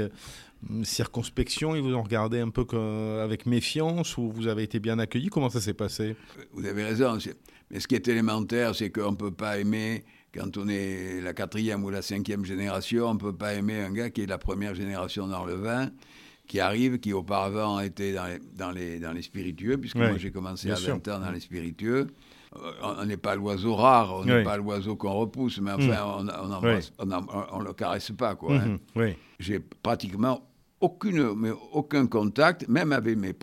circonspection 0.84 1.74
Ils 1.74 1.82
vous 1.82 1.94
ont 1.94 2.02
regardé 2.02 2.40
un 2.40 2.50
peu 2.50 2.64
avec 3.22 3.46
méfiance 3.46 4.16
ou 4.16 4.30
vous 4.30 4.46
avez 4.46 4.62
été 4.62 4.78
bien 4.78 4.98
accueilli? 4.98 5.28
Comment 5.28 5.50
ça 5.50 5.60
s'est 5.60 5.74
passé? 5.74 6.16
Vous 6.52 6.64
avez 6.64 6.84
raison. 6.84 7.18
Mais 7.70 7.80
ce 7.80 7.88
qui 7.88 7.96
est 7.96 8.06
élémentaire, 8.08 8.74
c'est 8.74 8.90
qu'on 8.90 9.12
ne 9.12 9.16
peut 9.16 9.32
pas 9.32 9.58
aimer, 9.58 10.04
quand 10.32 10.56
on 10.56 10.68
est 10.68 11.20
la 11.20 11.34
quatrième 11.34 11.84
ou 11.84 11.90
la 11.90 12.02
cinquième 12.02 12.44
génération, 12.44 13.06
on 13.06 13.14
ne 13.14 13.18
peut 13.18 13.34
pas 13.34 13.54
aimer 13.54 13.80
un 13.80 13.92
gars 13.92 14.10
qui 14.10 14.22
est 14.22 14.26
la 14.26 14.38
première 14.38 14.74
génération 14.74 15.26
dans 15.26 15.44
le 15.44 15.54
vin, 15.54 15.90
qui 16.46 16.60
arrive, 16.60 16.98
qui 16.98 17.12
auparavant 17.12 17.80
était 17.80 18.12
dans 18.12 18.26
les, 18.26 18.38
dans 18.56 18.70
les, 18.70 18.98
dans 18.98 19.12
les 19.12 19.22
spiritueux, 19.22 19.78
puisque 19.78 19.96
moi 19.96 20.16
j'ai 20.16 20.30
commencé 20.30 20.70
à 20.70 20.74
20 20.74 21.08
ans 21.08 21.20
dans 21.20 21.30
les 21.30 21.40
spiritueux 21.40 22.08
euh, 22.54 22.72
on 22.82 23.04
n'est 23.04 23.16
pas 23.16 23.34
l'oiseau 23.34 23.74
rare, 23.74 24.14
on 24.14 24.24
n'est 24.24 24.44
pas 24.44 24.56
l'oiseau 24.56 24.96
qu'on 24.96 25.12
repousse, 25.12 25.60
mais 25.60 25.72
enfin, 25.72 26.22
mm. 26.22 26.30
on 27.52 27.58
ne 27.60 27.64
le 27.64 27.72
caresse 27.72 28.12
pas. 28.16 28.34
quoi. 28.34 28.56
Hein. 28.56 28.78
Mm-hmm. 28.96 29.14
J'ai 29.38 29.60
pratiquement 29.60 30.48
aucune, 30.80 31.34
mais 31.34 31.50
aucun 31.72 32.06
contact, 32.06 32.68
même 32.68 32.92
avec 32.92 33.16
mes, 33.16 33.34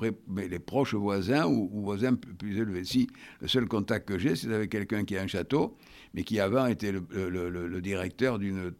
les 0.48 0.60
proches 0.60 0.94
voisins 0.94 1.46
ou, 1.46 1.70
voisins 1.82 2.14
plus, 2.16 2.60
élevés. 2.60 2.86
Si, 2.86 3.08
le 3.42 3.48
seul 3.48 3.68
contact 3.68 4.08
que 4.08 4.20
j'ai, 4.20 4.36
c'est 4.36 4.54
avec 4.54 4.72
quelqu'un 4.72 5.04
qui 5.04 5.18
a 5.18 5.22
un 5.22 5.28
château, 5.28 5.76
mais 6.14 6.24
qui 6.24 6.40
avant 6.40 6.68
était 6.68 6.92
le, 6.92 7.82
directeur 7.82 8.38
d'une 8.40 8.74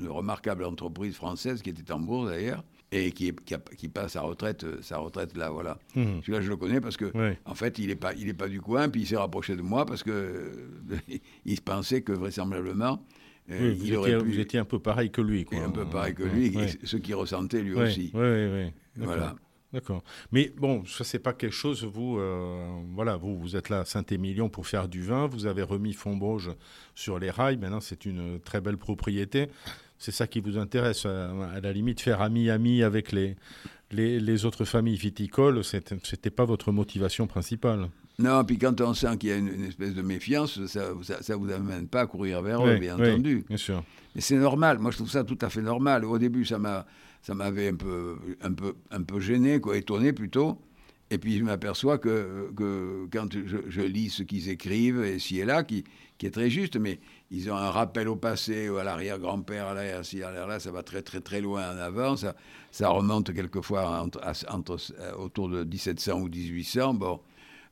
remarquable 0.00 0.64
entreprise 0.64 1.14
française 1.14 1.62
qui 1.62 1.70
était 1.70 1.92
en 1.92 2.00
bourse 2.00 2.30
d'ailleurs, 2.30 2.64
et 2.92 3.10
qui, 3.10 3.32
qui, 3.76 3.88
passe 3.88 4.12
sa 4.12 4.20
retraite, 4.20 4.66
sa 4.82 4.98
retraite 4.98 5.36
là, 5.36 5.50
voilà. 5.50 5.78
Mmh. 5.96 6.20
Celui-là, 6.20 6.40
je 6.42 6.50
le 6.50 6.56
connais 6.56 6.80
parce 6.80 6.96
que, 6.96 7.10
en 7.46 7.54
fait, 7.54 7.78
il 7.78 7.88
n'est 7.88 7.96
pas, 7.96 8.12
il 8.14 8.34
pas 8.36 8.48
du 8.48 8.60
coin, 8.60 8.88
puis 8.88 9.00
il 9.00 9.06
s'est 9.06 9.16
rapproché 9.16 9.56
de 9.56 9.62
moi 9.62 9.86
parce 9.86 10.02
que 10.02 10.50
il 11.46 11.60
pensait 11.62 12.02
que 12.02 12.12
vraisemblablement, 12.12 13.02
euh, 13.50 13.74
vous, 13.76 14.38
étiez, 14.38 14.60
un 14.60 14.64
peu 14.64 14.78
pareil 14.78 15.10
que 15.10 15.20
lui. 15.20 15.44
Quoi. 15.44 15.58
un 15.58 15.70
peu 15.70 15.84
pareil 15.84 16.14
que 16.14 16.22
lui, 16.22 16.54
ce 16.84 16.96
qu'il 16.96 17.14
ressentait 17.14 17.62
lui 17.62 17.74
aussi. 17.74 18.10
Oui, 18.14 18.20
oui, 18.20 18.46
oui. 18.52 18.72
Voilà. 18.96 19.34
D'accord. 19.72 20.04
Mais 20.32 20.52
bon, 20.58 20.84
ça 20.84 21.02
c'est 21.02 21.18
pas 21.18 21.32
quelque 21.32 21.54
chose. 21.54 21.84
Vous, 21.84 22.18
euh, 22.18 22.82
voilà, 22.94 23.16
vous, 23.16 23.38
vous 23.38 23.56
êtes 23.56 23.70
là 23.70 23.80
à 23.80 23.84
Saint-Émilion 23.86 24.50
pour 24.50 24.66
faire 24.66 24.86
du 24.86 25.00
vin. 25.00 25.26
Vous 25.26 25.46
avez 25.46 25.62
remis 25.62 25.94
Fontbauge 25.94 26.50
sur 26.94 27.18
les 27.18 27.30
rails. 27.30 27.56
Maintenant, 27.56 27.80
c'est 27.80 28.04
une 28.04 28.38
très 28.38 28.60
belle 28.60 28.76
propriété. 28.76 29.48
C'est 30.02 30.10
ça 30.10 30.26
qui 30.26 30.40
vous 30.40 30.58
intéresse. 30.58 31.06
À, 31.06 31.60
la 31.62 31.72
limite, 31.72 32.00
faire 32.00 32.22
ami-ami 32.22 32.82
avec 32.82 33.12
les, 33.12 33.36
les, 33.92 34.18
les, 34.18 34.44
autres 34.44 34.64
familles 34.64 34.96
viticoles, 34.96 35.62
c'était 35.62 36.30
pas 36.30 36.44
votre 36.44 36.72
motivation 36.72 37.28
principale. 37.28 37.88
Non, 38.18 38.42
puis 38.42 38.58
quand 38.58 38.80
on 38.80 38.94
sent 38.94 39.16
qu'il 39.18 39.28
y 39.28 39.32
a 39.32 39.36
une, 39.36 39.64
espèce 39.64 39.94
de 39.94 40.02
méfiance, 40.02 40.66
ça 40.66 40.88
ne 40.88 41.34
vous 41.34 41.52
amène 41.52 41.86
pas 41.86 42.00
à 42.00 42.06
courir 42.08 42.42
vers 42.42 42.66
eux, 42.66 42.78
bien 42.78 42.96
entendu. 42.96 43.44
Bien 43.46 43.56
sûr. 43.56 43.84
Mais 44.16 44.20
c'est 44.20 44.38
normal. 44.38 44.80
Moi, 44.80 44.90
je 44.90 44.96
trouve 44.96 45.10
ça 45.10 45.22
tout 45.22 45.38
à 45.40 45.48
fait 45.48 45.62
normal. 45.62 46.04
Au 46.04 46.18
début, 46.18 46.44
ça 46.44 46.58
m'a, 46.58 46.84
ça 47.22 47.36
m'avait 47.36 47.68
un 47.68 47.76
peu, 47.76 48.16
un 48.42 48.52
peu, 48.52 48.74
un 48.90 49.02
peu 49.04 49.20
gêné, 49.20 49.60
quoi, 49.60 49.76
étonné 49.76 50.12
plutôt. 50.12 50.58
Et 51.12 51.18
puis 51.18 51.38
je 51.38 51.44
m'aperçois 51.44 51.98
que, 51.98 52.50
que, 52.56 53.06
quand 53.12 53.28
je, 53.32 53.82
lis 53.82 54.10
ce 54.10 54.24
qu'ils 54.24 54.48
écrivent, 54.48 55.04
et 55.04 55.20
ci 55.20 55.38
et 55.38 55.44
là, 55.44 55.62
qui, 55.62 55.84
qui 56.18 56.26
est 56.26 56.30
très 56.30 56.50
juste, 56.50 56.76
mais 56.76 56.98
ils 57.34 57.50
ont 57.50 57.56
un 57.56 57.70
rappel 57.70 58.08
au 58.08 58.16
passé, 58.16 58.68
ou 58.68 58.76
à 58.76 58.84
l'arrière-grand-père, 58.84 59.66
à 59.66 59.74
l'arrière, 59.74 60.04
ci, 60.04 60.22
à 60.22 60.30
l'arrière, 60.30 60.60
ça 60.60 60.70
va 60.70 60.82
très 60.82 61.00
très 61.00 61.20
très 61.20 61.40
loin 61.40 61.74
en 61.74 61.78
avant, 61.78 62.14
ça, 62.14 62.36
ça 62.70 62.90
remonte 62.90 63.32
quelquefois 63.32 64.02
entre, 64.02 64.20
entre, 64.50 64.76
autour 65.18 65.48
de 65.48 65.64
1700 65.64 66.20
ou 66.20 66.28
1800. 66.28 66.94
Bon, 66.94 67.20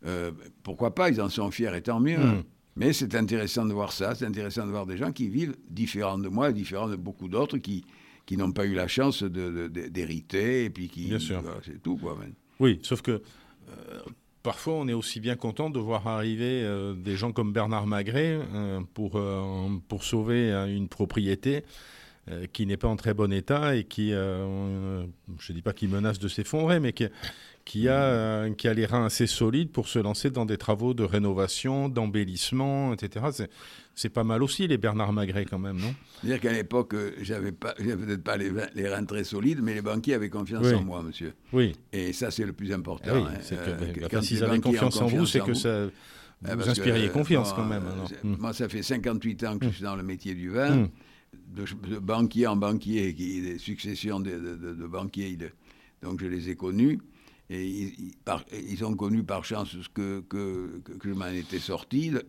euh, 0.07 0.33
pourquoi 0.63 0.95
pas, 0.95 1.11
ils 1.11 1.21
en 1.21 1.29
sont 1.29 1.51
fiers 1.51 1.77
et 1.77 1.83
tant 1.83 2.01
mieux. 2.01 2.19
Hmm. 2.19 2.43
Mais 2.77 2.95
c'est 2.95 3.15
intéressant 3.15 3.67
de 3.67 3.75
voir 3.75 3.93
ça, 3.93 4.15
c'est 4.15 4.25
intéressant 4.25 4.65
de 4.65 4.71
voir 4.71 4.87
des 4.87 4.97
gens 4.97 5.13
qui 5.13 5.29
vivent 5.29 5.57
différents 5.69 6.19
de 6.19 6.29
moi, 6.29 6.53
différents 6.53 6.89
de 6.89 6.97
beaucoup 6.97 7.29
d'autres 7.29 7.59
qui, 7.59 7.85
qui 8.25 8.39
n'ont 8.39 8.53
pas 8.53 8.65
eu 8.65 8.73
la 8.73 8.89
chance 8.89 9.23
d'hériter, 9.23 10.65
et 10.65 10.71
puis 10.71 10.89
qui... 10.89 11.09
Bien 11.09 11.19
sûr. 11.19 11.43
c'est 11.67 11.83
tout, 11.83 11.99
quoi. 11.99 12.17
Oui, 12.61 12.79
sauf 12.83 13.03
que... 13.03 13.11
Euh, 13.11 14.01
parfois, 14.43 14.75
on 14.75 14.89
est 14.89 14.93
aussi 14.93 15.21
bien 15.21 15.37
content 15.37 15.71
de 15.71 15.79
voir 15.79 16.07
arriver 16.07 16.63
euh, 16.63 16.95
des 16.95 17.17
gens 17.17 17.33
comme 17.33 17.53
Bernard 17.53 17.87
Magret 17.87 18.39
pour, 18.95 19.21
pour 19.89 20.05
sauver 20.05 20.51
une 20.69 20.89
propriété 20.89 21.65
qui 22.53 22.67
n'est 22.67 22.77
pas 22.77 22.89
en 22.89 22.97
très 22.97 23.15
bon 23.15 23.33
état 23.33 23.75
et 23.75 23.85
qui, 23.85 24.11
je 24.11 25.05
ne 25.05 25.53
dis 25.53 25.63
pas 25.63 25.73
qu'il 25.73 25.89
menace 25.89 26.19
de 26.19 26.29
s'effondrer, 26.29 26.79
mais 26.79 26.93
qui, 26.93 27.07
qui 27.65 27.89
a, 27.89 28.03
euh, 28.03 28.53
qui 28.55 28.67
a 28.69 28.75
les 28.75 28.87
reins 28.87 29.05
assez 29.05 29.29
solides 29.29 29.71
pour 29.71 29.87
se 29.87 30.01
lancer 30.01 30.31
dans 30.31 30.45
des 30.45 30.57
travaux 30.57 30.95
de 30.95 31.05
rénovation, 31.05 31.89
d'embellissement, 31.89 32.93
etc. 32.93 33.49
C'est 33.95 34.09
pas 34.09 34.25
mal 34.25 34.43
aussi, 34.43 34.67
les 34.67 34.79
Bernard 34.79 35.13
Magret, 35.13 35.45
quand 35.45 35.59
même, 35.59 35.79
non? 35.79 35.95
C'est-à-dire 36.21 36.41
qu'à 36.41 36.53
l'époque, 36.53 36.95
euh, 36.95 37.13
j'avais 37.21 37.53
peut-être 37.53 38.25
pas 38.25 38.37
les, 38.37 38.51
les, 38.75 38.89
reins 38.89 39.05
très 39.05 39.23
solides, 39.25 39.61
mais 39.63 39.75
les 39.75 39.83
banquiers 39.83 40.15
avaient 40.15 40.31
confiance 40.31 40.67
en 40.73 40.83
moi, 40.83 41.03
monsieur. 41.03 41.35
Oui. 41.53 41.77
Et 41.93 42.13
ça, 42.13 42.33
c'est 42.33 42.45
le 42.45 42.53
plus 42.53 42.73
important. 42.73 43.11
Ah 43.15 43.31
hein. 43.35 43.39
euh, 43.53 44.09
quand 44.11 44.31
ils 44.31 44.43
avaient 44.43 44.61
confiance 44.61 45.01
en 45.01 45.07
vous, 45.07 45.27
c'est 45.27 45.41
que 45.41 45.55
ça... 45.55 45.87
Ah, 46.43 46.57
vous 46.57 46.69
inspiriez 46.71 47.11
confiance 47.11 47.53
quand 47.53 47.67
même. 47.67 47.85
Moi, 48.25 48.53
ça 48.53 48.69
fait 48.69 48.83
58 48.83 49.45
ans 49.45 49.59
que 49.59 49.67
je 49.67 49.75
suis 49.75 49.85
dans 49.85 49.97
le 49.97 50.03
métier 50.03 50.35
du 50.35 50.49
vin. 50.49 50.71
Hmm. 50.71 50.89
De, 51.33 51.99
banquier 51.99 52.47
en 52.47 52.57
banquier, 52.57 53.15
qui, 53.15 53.43
des 53.43 53.59
successions 53.59 54.21
de, 54.21 54.31
de 54.31 54.87
banquiers, 54.87 55.37
donc 56.03 56.21
je 56.21 56.27
les 56.27 56.49
ai 56.49 56.57
connus. 56.57 57.01
Et 57.53 57.93
ils, 58.53 58.85
ont 58.85 58.95
connu 58.95 59.25
par 59.25 59.45
chance 59.45 59.77
que, 59.93 60.21
que, 60.21 60.81
que, 60.85 61.09
je 61.09 61.15
m'en 61.15 61.27
étais 61.27 61.59
sorti 61.59 62.11
de, 62.11 62.25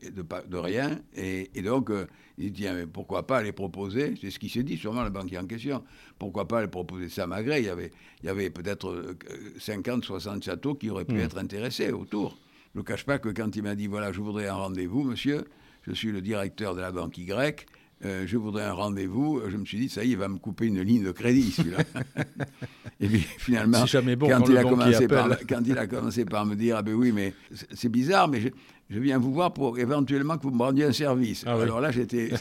de, 0.48 0.58
rien. 0.58 1.00
Et, 1.16 1.48
donc, 1.62 1.92
euh, 1.92 2.08
ils 2.40 2.52
disent, 2.52 2.72
mais 2.74 2.88
pourquoi 2.88 3.28
pas 3.28 3.44
les 3.44 3.52
proposer 3.52 4.16
C'est 4.20 4.32
ce 4.32 4.40
qui 4.40 4.50
s'est 4.50 4.64
dit, 4.64 4.78
sûrement, 4.78 5.04
le 5.04 5.12
banquier 5.12 5.38
en 5.38 5.46
question. 5.46 5.84
Pourquoi 6.18 6.48
pas 6.48 6.62
les 6.62 6.68
proposer 6.68 7.08
ça 7.08 7.28
malgré 7.28 7.60
Il 7.60 7.66
y 7.66 7.70
avait, 7.70 7.92
il 8.24 8.26
y 8.26 8.30
avait 8.30 8.50
peut-être 8.50 9.16
50, 9.60 10.00
euh, 10.00 10.08
60 10.08 10.44
châteaux 10.44 10.74
qui 10.74 10.90
auraient 10.90 11.06
pu 11.06 11.14
hmm. 11.14 11.20
être 11.20 11.38
intéressés 11.38 11.92
autour. 11.92 12.40
Je 12.74 12.80
ne 12.80 12.84
cache 12.84 13.06
pas 13.06 13.20
que 13.20 13.30
quand 13.30 13.56
il 13.56 13.62
m'a 13.62 13.76
dit, 13.76 13.86
voilà, 13.86 14.12
je 14.12 14.22
voudrais 14.22 14.48
un 14.48 14.56
rendez-vous, 14.56 15.04
monsieur, 15.04 15.46
je 15.84 15.92
suis 15.92 16.12
le 16.12 16.22
directeur 16.22 16.74
de 16.74 16.82
la 16.82 16.92
banque 16.92 17.20
Y, 17.20 17.68
euh, 18.04 18.24
je 18.26 18.38
voudrais 18.38 18.64
un 18.64 18.74
rendez-vous. 18.74 19.42
Je 19.48 19.58
me 19.58 19.66
suis 19.66 19.78
dit, 19.78 19.90
ça 19.90 20.04
y 20.04 20.10
est, 20.10 20.12
il 20.12 20.18
va 20.18 20.28
me 20.28 20.38
couper 20.38 20.66
une 20.66 20.82
ligne 20.82 21.04
de 21.04 21.12
crédit, 21.12 21.52
celui-là. 21.52 21.80
et 23.00 23.08
puis 23.08 23.20
finalement, 23.38 23.86
quand, 23.86 24.50
il 24.50 24.58
a 24.58 24.64
commencé 24.64 25.08
par, 25.08 25.30
quand 25.48 25.62
il 25.66 25.78
a 25.78 25.88
commencé 25.88 26.26
par 26.26 26.46
me 26.46 26.56
dire, 26.56 26.78
ah 26.78 26.82
ben 26.82 26.94
oui, 26.94 27.12
mais 27.12 27.34
c'est 27.74 27.90
bizarre, 27.90 28.28
mais 28.28 28.42
je, 28.42 29.00
viens 29.00 29.20
vous 29.20 29.34
voir 29.34 29.54
pour 29.54 29.78
éventuellement 29.78 30.38
que 30.38 30.44
vous 30.44 30.52
me 30.52 30.64
rendiez 30.64 30.86
un 30.86 30.92
service. 30.92 31.44
Ah 31.46 31.54
Alors 31.54 31.80
là, 31.80 31.92
j'étais... 31.92 32.32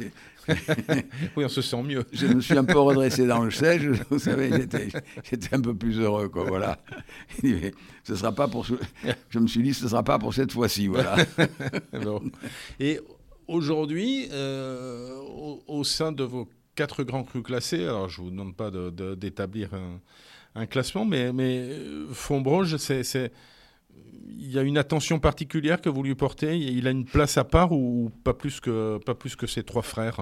oui, 1.37 1.45
on 1.45 1.49
se 1.49 1.63
sent 1.63 1.83
mieux. 1.83 2.05
je 2.13 2.27
me 2.27 2.41
suis 2.41 2.57
un 2.57 2.65
peu 2.65 2.79
redressé 2.79 3.27
dans 3.27 3.45
le 3.45 3.51
siège, 3.51 3.91
vous 4.11 4.19
savez, 4.19 4.51
j'étais 5.31 5.55
un 5.55 5.61
peu 5.61 5.75
plus 5.75 5.99
heureux, 5.99 6.29
quoi, 6.29 6.45
voilà. 6.45 6.79
ce 8.03 8.17
sera 8.17 8.33
pas 8.33 8.49
pour... 8.49 8.67
Je 9.29 9.39
me 9.39 9.47
suis 9.47 9.63
dit, 9.63 9.75
ce 9.75 9.85
ne 9.85 9.91
sera 9.91 10.03
pas 10.03 10.19
pour 10.19 10.33
cette 10.33 10.53
fois-ci, 10.53 10.89
voilà. 10.89 11.17
Et 12.81 12.99
Aujourd'hui, 13.51 14.29
euh, 14.31 15.13
au, 15.67 15.83
sein 15.83 16.13
de 16.13 16.23
vos 16.23 16.49
quatre 16.77 17.03
grands 17.03 17.25
crus 17.25 17.43
classés, 17.43 17.83
alors 17.83 18.09
je 18.09 18.21
ne 18.21 18.27
vous 18.27 18.31
demande 18.31 18.55
pas 18.55 18.71
d'établir 19.17 19.71
un, 20.55 20.67
classement, 20.67 21.05
mais, 21.05 21.33
mais 21.33 21.67
euh, 21.69 22.79
c'est, 22.79 23.33
il 24.39 24.53
y 24.53 24.57
a 24.57 24.63
une 24.63 24.79
attention 24.79 25.19
particulière 25.19 25.81
que 25.81 25.89
vous 25.89 26.05
lui 26.05 26.15
portez 26.15 26.59
Il 26.59 26.87
a 26.87 26.93
une 26.93 27.05
place 27.05 27.39
à 27.39 27.45
part 27.45 27.73
ou 27.73 28.13
pas 28.23 28.35
plus 28.35 28.61
que, 28.61 28.99
pas 28.99 29.17
plus 29.17 29.35
que 29.35 29.49
ses 29.49 29.65
trois 29.65 29.83
frères? 29.83 30.21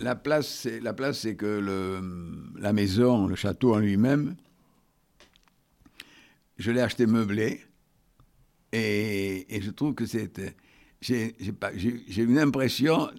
La 0.00 0.16
place, 0.16 0.48
c'est, 0.48 0.82
c'est 1.12 1.36
que 1.36 2.02
la 2.58 2.72
maison, 2.72 3.28
le 3.28 3.36
château 3.36 3.76
en 3.76 3.78
lui-même, 3.78 4.34
je 6.58 6.72
l'ai 6.72 6.80
acheté 6.80 7.06
meublé 7.06 7.60
et, 8.72 9.54
et 9.54 9.62
je 9.62 9.70
trouve 9.70 9.94
que 9.94 10.04
c'était 10.04 10.56
j'ai 11.00 12.22
une 12.22 12.38
impression, 12.38 13.10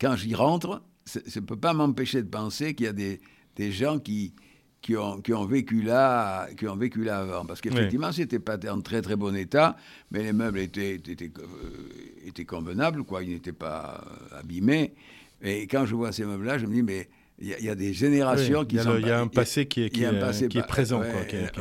quand 0.00 0.16
j'y 0.16 0.34
rentre, 0.34 0.82
ça 1.04 1.20
ne 1.20 1.40
peut 1.40 1.56
pas 1.56 1.72
m'empêcher 1.72 2.22
de 2.22 2.28
penser 2.28 2.74
qu'il 2.74 2.86
y 2.86 2.88
a 2.88 2.92
des, 2.92 3.20
des 3.54 3.70
gens 3.70 3.98
qui, 3.98 4.34
qui, 4.82 4.96
ont, 4.96 5.20
qui, 5.20 5.32
ont 5.32 5.46
vécu 5.46 5.82
là, 5.82 6.48
qui 6.56 6.66
ont 6.66 6.76
vécu 6.76 7.04
là 7.04 7.20
avant. 7.20 7.44
Parce 7.44 7.60
qu'effectivement, 7.60 8.12
ce 8.12 8.22
c'était 8.22 8.38
pas 8.38 8.58
en 8.70 8.80
très 8.80 9.02
très 9.02 9.16
bon 9.16 9.34
état, 9.36 9.76
mais 10.10 10.22
les 10.22 10.32
meubles 10.32 10.58
étaient, 10.58 10.94
étaient, 10.94 11.30
euh, 11.38 12.26
étaient 12.26 12.44
convenables, 12.44 13.04
quoi. 13.04 13.22
ils 13.22 13.30
n'étaient 13.30 13.52
pas 13.52 14.04
euh, 14.32 14.40
abîmés. 14.40 14.94
Et 15.42 15.66
quand 15.66 15.86
je 15.86 15.94
vois 15.94 16.12
ces 16.12 16.24
meubles-là, 16.24 16.58
je 16.58 16.66
me 16.66 16.74
dis, 16.74 16.82
mais 16.82 17.08
il 17.38 17.48
y, 17.48 17.68
a 17.68 17.74
des 17.74 17.92
générations 17.92 18.64
qui 18.64 18.78
sont. 18.78 18.96
Il 18.96 19.06
y 19.06 19.10
a 19.10 19.20
un 19.20 19.26
passé 19.26 19.66
qui 19.66 19.82
est, 19.82 19.90
qui 19.90 20.04
est, 20.04 20.48
qui 20.48 20.56
est 20.56 20.66
présent. 20.66 21.02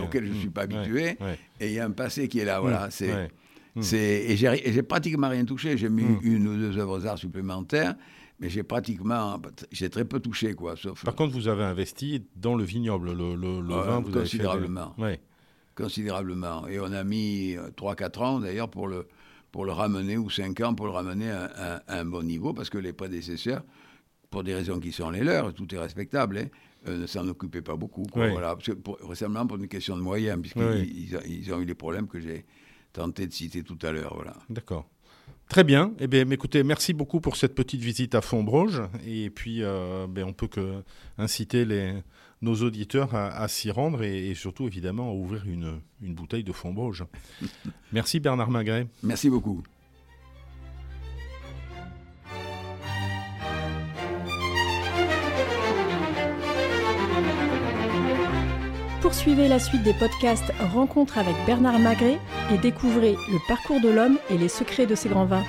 auquel 0.02 0.26
je 0.26 0.32
ne 0.32 0.40
suis 0.40 0.50
pas 0.50 0.62
habitué. 0.62 1.18
Et 1.60 1.68
il 1.68 1.74
y 1.74 1.80
a 1.80 1.86
un 1.86 1.92
passé 1.92 2.30
qui 2.30 2.40
est 2.40 2.46
là. 2.46 2.62
Voilà. 2.62 2.88
C'est. 2.90 3.30
Et 3.76 4.36
j'ai 4.38 4.84
pratiquement 4.84 5.30
rien 5.30 5.46
touché. 5.46 5.78
J'ai 5.78 5.90
mis 5.90 6.06
une 6.24 6.48
ou 6.48 6.56
deux 6.56 6.78
œuvres 6.78 7.00
d'art 7.00 7.18
supplémentaires 7.18 7.96
mais 8.40 8.50
j'ai 8.50 8.64
pratiquement, 8.64 9.42
j'ai 9.72 9.90
très 9.90 10.06
peu 10.06 10.20
touché, 10.20 10.54
quoi. 10.54 10.76
Sauf 10.76 11.04
Par 11.04 11.16
contre, 11.16 11.34
vous 11.34 11.48
avez 11.48 11.64
investi 11.64 12.26
dans 12.36 12.56
le 12.56 12.64
vignoble, 12.64 13.14
le, 13.14 13.36
le, 13.36 13.62
vin, 13.62 14.02
vous 14.02 14.12
considérablement. 14.12 14.94
Avez 14.98 15.20
Considérablement. 15.76 16.68
Et 16.68 16.80
on 16.80 16.92
a 16.92 17.04
mis 17.04 17.56
3-4 17.78 18.24
ans, 18.24 18.40
d'ailleurs, 18.40 18.70
pour 18.70 18.88
le, 18.88 19.08
pour 19.52 19.66
le 19.66 19.72
ramener, 19.72 20.18
ou 20.18 20.30
5 20.30 20.60
ans 20.62 20.76
pour 20.76 20.86
le 20.86 20.92
ramener 20.92 21.32
à, 21.32 21.84
un 21.88 22.06
bon 22.06 22.24
niveau, 22.24 22.54
parce 22.54 22.70
que 22.70 22.78
les 22.78 22.94
prédécesseurs, 22.94 23.64
pour 24.30 24.44
des 24.44 24.54
raisons 24.54 24.80
qui 24.80 24.92
sont 24.92 25.10
les 25.12 25.24
leurs, 25.24 25.54
tout 25.54 25.74
est 25.74 25.80
respectable, 25.80 26.38
hein, 26.38 26.48
euh, 26.88 27.00
ne 27.00 27.08
s'en 27.08 27.28
occupaient 27.28 27.62
pas 27.62 27.76
beaucoup. 27.76 28.04
Quoi, 28.04 28.30
voilà. 28.30 28.58
Pour, 28.84 28.98
récemment, 29.08 29.48
pour 29.48 29.58
une 29.58 29.68
question 29.68 29.96
de 29.96 30.02
moyens, 30.02 30.42
puisqu'ils 30.42 31.18
ils, 31.26 31.54
ont 31.54 31.62
eu 31.62 31.66
les 31.66 31.76
problèmes 31.76 32.08
que 32.08 32.20
j'ai 32.20 32.46
tenté 32.96 33.28
de 33.28 33.34
citer 33.34 33.64
tout 33.64 33.78
à 33.84 33.92
l'heure. 33.92 34.14
Voilà. 34.16 34.34
D'accord. 34.50 34.88
Très 35.50 35.64
bien. 35.64 35.94
Eh 36.00 36.08
bien, 36.08 36.28
écoutez, 36.32 36.64
merci 36.64 36.94
beaucoup 36.94 37.20
pour 37.20 37.36
cette 37.36 37.54
petite 37.54 37.82
visite 37.82 38.16
à 38.16 38.22
Fontbroge. 38.22 38.82
Et 39.06 39.30
puis, 39.30 39.62
euh, 39.62 40.08
ben, 40.10 40.24
on 40.24 40.34
peut 40.34 40.48
que 40.48 40.82
inciter 41.18 41.66
les, 41.66 41.94
nos 42.42 42.56
auditeurs 42.56 43.14
à, 43.14 43.48
s'y 43.48 43.70
rendre 43.70 44.02
et, 44.04 44.34
surtout, 44.34 44.66
évidemment, 44.66 45.10
à 45.10 45.14
ouvrir 45.14 45.46
une, 45.46 45.80
une 46.02 46.16
bouteille 46.16 46.44
de 46.44 46.52
Fontbroge. 46.52 47.06
merci 47.94 48.20
Bernard 48.20 48.50
Magret. 48.50 48.88
Merci 49.04 49.30
beaucoup. 49.30 49.62
Poursuivez 59.16 59.48
la 59.48 59.60
suite 59.60 59.84
des 59.84 59.94
podcasts 59.94 60.52
Rencontres 60.74 61.18
avec 61.18 61.36
Bernard 61.46 61.80
Magret 61.80 62.20
et 62.54 62.58
découvrez 62.58 63.14
le 63.14 63.48
parcours 63.48 63.80
de 63.80 63.88
l'homme 63.88 64.20
et 64.30 64.38
les 64.38 64.50
secrets 64.50 64.86
de 64.86 64.94
ses 64.94 65.08
grands 65.08 65.24
vins. 65.24 65.46